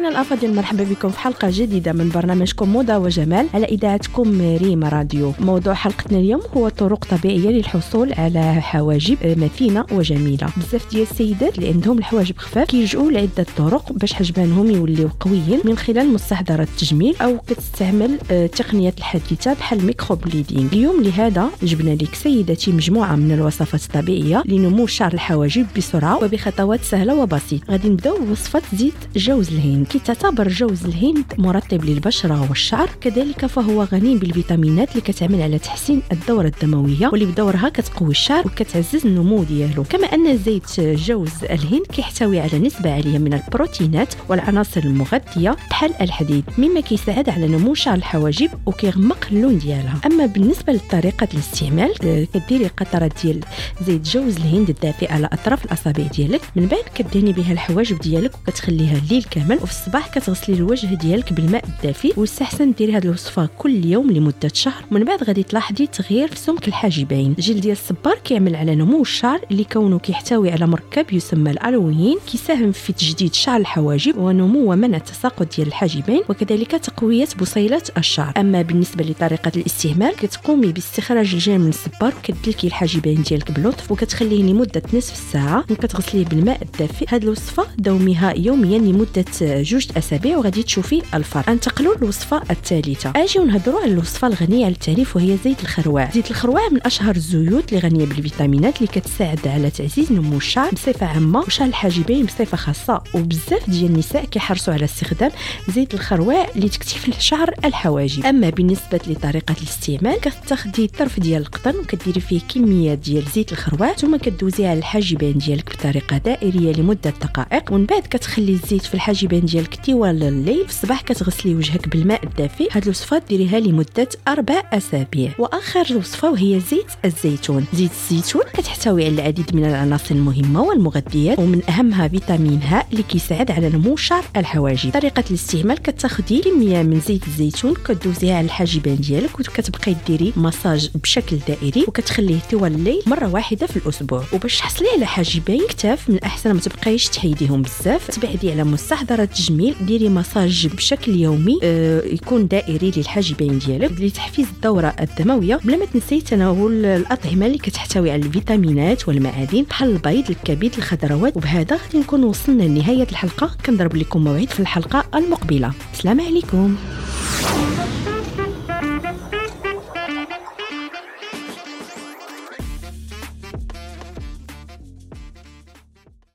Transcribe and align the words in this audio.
مستمعينا 0.00 0.20
الافاضل 0.20 0.54
مرحبا 0.54 0.84
بكم 0.84 1.08
في 1.08 1.18
حلقة 1.18 1.48
جديدة 1.50 1.92
من 1.92 2.08
برنامجكم 2.08 2.68
موضة 2.68 2.98
وجمال 2.98 3.46
على 3.54 3.66
إذاعتكم 3.66 4.56
ريم 4.56 4.84
راديو. 4.84 5.32
موضوع 5.40 5.74
حلقتنا 5.74 6.18
اليوم 6.18 6.40
هو 6.56 6.68
طرق 6.68 7.04
طبيعية 7.04 7.48
للحصول 7.48 8.12
على 8.12 8.60
حواجب 8.60 9.16
متينة 9.24 9.86
وجميلة. 9.92 10.48
بزاف 10.56 10.90
ديال 10.90 11.02
السيدات 11.02 11.58
اللي 11.58 11.68
عندهم 11.68 11.98
الحواجب 11.98 12.38
خفاف 12.38 12.68
كيلجؤوا 12.68 13.10
لعدة 13.10 13.46
طرق 13.56 13.92
باش 13.92 14.12
حجبانهم 14.12 14.70
يوليو 14.70 15.08
قويين 15.20 15.60
من 15.64 15.78
خلال 15.78 16.12
مستحضرات 16.12 16.68
التجميل 16.68 17.16
أو 17.22 17.38
كتستعمل 17.38 18.18
التقنيات 18.30 18.98
الحديثة 18.98 19.52
بحال 19.52 19.78
ال 19.78 20.16
microblading 20.16 20.72
اليوم 20.72 21.02
لهذا 21.02 21.48
جبنا 21.62 21.94
لك 21.94 22.14
سيداتي 22.14 22.72
مجموعة 22.72 23.16
من 23.16 23.32
الوصفات 23.32 23.82
الطبيعية 23.82 24.42
لنمو 24.46 24.86
شعر 24.86 25.12
الحواجب 25.12 25.66
بسرعة 25.76 26.24
وبخطوات 26.24 26.80
سهلة 26.82 27.14
وبسيطة. 27.14 27.64
غادي 27.70 27.88
نبداو 27.88 28.18
بوصفة 28.18 28.62
زيت 28.74 28.94
جوز 29.16 29.48
الهند. 29.48 29.89
كيتعتبر 29.90 30.48
جوز 30.48 30.84
الهند 30.84 31.24
مرطب 31.38 31.84
للبشرة 31.84 32.46
والشعر 32.48 32.90
كذلك 33.00 33.46
فهو 33.46 33.82
غني 33.82 34.16
بالفيتامينات 34.16 34.90
اللي 34.90 35.00
كتعمل 35.00 35.42
على 35.42 35.58
تحسين 35.58 36.02
الدورة 36.12 36.46
الدموية 36.46 37.08
واللي 37.08 37.26
بدورها 37.26 37.68
كتقوي 37.68 38.10
الشعر 38.10 38.46
وكتعزز 38.46 39.06
النمو 39.06 39.44
ديالو. 39.44 39.84
كما 39.84 40.06
أن 40.06 40.38
زيت 40.38 40.80
جوز 40.80 41.44
الهند 41.44 41.86
كيحتوي 41.92 42.40
على 42.40 42.58
نسبة 42.58 42.92
عالية 42.94 43.18
من 43.18 43.34
البروتينات 43.34 44.14
والعناصر 44.28 44.80
المغذية 44.80 45.56
بحال 45.70 45.94
الحديد 46.00 46.44
مما 46.58 46.80
كيساعد 46.80 47.28
على 47.28 47.48
نمو 47.48 47.74
شعر 47.74 47.94
الحواجب 47.94 48.50
وكيغمق 48.66 49.26
اللون 49.32 49.58
ديالها. 49.58 50.00
أما 50.06 50.26
بالنسبة 50.26 50.72
لطريقة 50.72 51.28
الاستعمال 51.34 51.94
كديري 52.34 52.66
قطرة 52.66 53.10
ديال 53.22 53.40
زيت 53.86 54.08
جوز 54.08 54.36
الهند 54.36 54.68
الدافئ 54.68 55.12
على 55.12 55.28
أطراف 55.32 55.64
الأصابع 55.64 56.06
ديالك 56.06 56.40
من 56.56 56.66
بعد 56.66 56.84
كدهني 56.94 57.32
بها 57.32 57.52
الحواجب 57.52 57.98
ديالك 57.98 58.34
وكتخليها 58.34 58.98
الليل 58.98 59.24
كامل 59.30 59.58
وفي 59.62 59.79
الصباح 59.80 60.08
كتغسلي 60.08 60.56
الوجه 60.56 60.94
ديالك 60.94 61.32
بالماء 61.32 61.64
الدافئ 61.64 62.20
ويستحسن 62.20 62.72
ديري 62.72 62.92
هذه 62.92 63.04
الوصفة 63.04 63.48
كل 63.58 63.84
يوم 63.84 64.10
لمدة 64.10 64.50
شهر. 64.54 64.84
ومن 64.90 65.04
بعد 65.04 65.24
غادي 65.24 65.42
تلاحظي 65.42 65.86
تغيير 65.86 66.28
في 66.28 66.36
سمك 66.36 66.68
الحاجبين. 66.68 67.34
الجلد 67.38 67.60
ديال 67.60 67.72
الصبار 67.72 68.18
كيعمل 68.24 68.56
على 68.56 68.74
نمو 68.74 69.02
الشعر 69.02 69.40
اللي 69.50 69.64
كونه 69.64 69.98
كيحتوي 69.98 70.50
على 70.50 70.66
مركب 70.66 71.12
يسمى 71.12 71.50
الألوين. 71.50 72.18
كيساهم 72.32 72.72
في 72.72 72.92
تجديد 72.92 73.34
شعر 73.34 73.60
الحواجب 73.60 74.18
ونمو 74.18 74.72
ومنع 74.72 74.96
التساقط 74.96 75.56
ديال 75.56 75.68
الحاجبين 75.68 76.22
وكذلك 76.28 76.70
تقوية 76.70 77.28
بصيلة 77.40 77.82
الشعر. 77.98 78.32
أما 78.36 78.62
بالنسبة 78.62 79.04
لطريقة 79.04 79.52
الاستعمال 79.56 80.16
كتقومي 80.16 80.72
باستخراج 80.72 81.32
الجير 81.32 81.58
من 81.58 81.68
الصبار 81.68 82.14
وكتدلكي 82.18 82.66
الحاجبين 82.66 83.22
ديالك 83.22 83.50
بلطف 83.50 83.92
وكتخليه 83.92 84.42
لمدة 84.42 84.82
نصف 84.94 85.32
ساعة. 85.32 85.64
وكتغسليه 85.70 86.24
بالماء 86.24 86.62
الدافئ 86.62 87.06
هذه 87.08 87.22
الوصفة 87.22 87.66
دوميها 87.78 88.34
يوميا 88.36 88.78
لمدة 88.78 89.24
جوج 89.70 89.86
أسابيع 89.96 90.36
وغادي 90.36 90.62
تشوفي 90.62 91.02
الفرق 91.14 91.50
انتقلوا 91.50 91.94
للوصفة 91.96 92.42
الثالثة. 92.50 93.12
أجي 93.16 93.38
ونهضروا 93.38 93.80
على 93.80 93.92
الوصفة 93.92 94.28
الغنية 94.28 94.64
على 94.64 94.74
التعريف 94.74 95.16
وهي 95.16 95.36
زيت 95.44 95.62
الخروع. 95.62 96.10
زيت 96.10 96.30
الخروع 96.30 96.68
من 96.68 96.86
أشهر 96.86 97.16
الزيوت 97.16 97.72
اللي 97.72 97.88
غنية 97.88 98.06
بالفيتامينات 98.06 98.76
اللي 98.76 98.86
كتساعد 98.86 99.48
على 99.48 99.70
تعزيز 99.70 100.12
نمو 100.12 100.36
الشعر 100.36 100.70
بصفة 100.70 101.06
عامة 101.06 101.38
وشعر 101.40 101.68
الحاجبين 101.68 102.26
بصفة 102.26 102.56
خاصة. 102.56 103.02
وبزاف 103.14 103.70
ديال 103.70 103.90
النساء 103.90 104.24
كيحرصوا 104.24 104.74
على 104.74 104.84
استخدام 104.84 105.30
زيت 105.68 105.94
الخروع 105.94 106.46
لتكثيف 106.56 107.08
الشعر 107.08 107.54
الحواجب. 107.64 108.26
أما 108.26 108.50
بالنسبة 108.50 109.00
لطريقة 109.06 109.54
الاستعمال 109.60 110.20
كتاخدي 110.20 110.86
طرف 110.86 111.20
ديال 111.20 111.42
القطن 111.42 111.78
وكديري 111.78 112.20
فيه 112.20 112.40
كمية 112.54 112.94
ديال 112.94 113.24
زيت 113.34 113.52
الخروع. 113.52 113.92
ثم 113.92 114.16
كدوزيه 114.16 114.68
على 114.68 114.78
الحاجبين 114.78 115.38
ديالك 115.38 115.76
بطريقة 115.76 116.18
دائرية 116.18 116.72
لمدة 116.72 117.14
دقائق. 117.22 117.72
ومن 117.72 117.86
بعد 117.86 118.02
كتخلي 118.02 118.52
الزيت 118.52 118.82
في 118.82 118.94
الحاجبين 118.94 119.44
ديالك 119.44 119.59
طوال 119.66 120.22
الليل 120.22 120.64
في 120.64 120.70
الصباح 120.70 121.00
كتغسلي 121.00 121.54
وجهك 121.54 121.88
بالماء 121.88 122.24
الدافئ. 122.24 122.68
هاد 122.72 122.82
الوصفه 122.82 123.22
ديريها 123.28 123.60
لمدة 123.60 124.08
أربع 124.28 124.62
أسابيع. 124.72 125.32
وآخر 125.38 125.96
وصفة 125.96 126.30
وهي 126.30 126.60
زيت 126.60 126.86
الزيتون. 127.04 127.64
زيت 127.74 127.90
الزيتون 127.90 128.42
كتحتوي 128.54 129.04
على 129.04 129.14
العديد 129.14 129.56
من 129.56 129.64
العناصر 129.64 130.14
المهمة 130.14 130.62
والمغذيات 130.62 131.38
ومن 131.38 131.62
أهمها 131.70 132.08
فيتامين 132.08 132.60
ه 132.62 132.84
اللي 132.92 133.02
كيساعد 133.02 133.50
على 133.50 133.68
نمو 133.68 133.96
شعر 133.96 134.24
الحواجب. 134.36 134.92
طريقة 134.92 135.24
الاستعمال 135.30 135.78
كتاخدي 135.78 136.40
كميه 136.40 136.82
من 136.82 137.00
زيت 137.00 137.26
الزيتون 137.26 137.74
كدوزيها 137.74 138.36
على 138.36 138.44
الحاجبين 138.44 138.96
ديالك 138.96 139.40
وكتبقاي 139.40 139.96
ديري 140.06 140.32
مساج 140.36 140.90
بشكل 140.94 141.36
دائري 141.48 141.84
وكتخليه 141.88 142.38
طوال 142.50 142.74
الليل 142.74 143.02
مرة 143.06 143.28
واحدة 143.28 143.66
في 143.66 143.76
الأسبوع. 143.76 144.24
وباش 144.32 144.58
تحصلي 144.58 144.88
على 144.96 145.06
حاجبين 145.06 145.60
كتاف 145.68 146.08
من 146.08 146.14
الاحسن 146.14 146.52
ما 146.52 146.60
تبقايش 146.60 147.08
تحيديهم 147.08 147.62
بزاف. 147.62 148.10
تبعدي 148.10 148.52
على 148.52 148.64
مستحضرات 148.64 149.32
التجميل 149.50 149.74
ديري 149.80 150.08
مساج 150.08 150.66
بشكل 150.66 151.16
يومي 151.16 151.58
آه 151.62 152.02
يكون 152.06 152.48
دائري 152.48 152.92
للحاجبين 152.96 153.58
ديالك 153.58 154.00
لتحفيز 154.00 154.46
الدورة 154.54 154.94
الدموية. 155.00 155.60
بلا 155.64 155.76
ما 155.76 155.84
تنسي 155.84 156.20
تناول 156.20 156.84
الأطعمة 156.84 157.46
اللي 157.46 157.58
كتحتوي 157.58 158.10
على 158.10 158.22
الفيتامينات 158.22 159.08
والمعادن 159.08 159.62
بحال 159.62 159.90
البيض 159.90 160.30
الكبد 160.30 160.74
الخضروات. 160.78 161.36
وبهذا 161.36 161.76
غادي 161.76 161.98
نكون 161.98 162.24
وصلنا 162.24 162.62
لنهاية 162.62 163.06
الحلقة. 163.10 163.50
كنضرب 163.66 163.96
لكم 163.96 164.24
موعد 164.24 164.48
في 164.48 164.60
الحلقة 164.60 165.04
المقبلة. 165.14 165.72
السلام 165.94 166.20
عليكم. 166.20 166.76